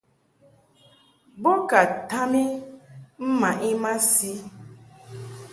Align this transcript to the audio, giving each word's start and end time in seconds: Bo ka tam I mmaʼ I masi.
Bo 1.41 1.53
ka 1.69 1.81
tam 2.09 2.31
I 2.43 2.45
mmaʼ 3.29 3.57
I 3.67 3.71
masi. 3.83 4.31